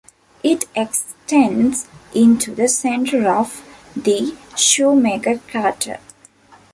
It 0.41 0.65
extends 0.75 1.87
into 2.15 2.55
the 2.55 2.67
centre 2.67 3.29
of 3.31 3.61
the 3.95 4.35
Shoemaker 4.57 5.37
crater. 5.47 5.99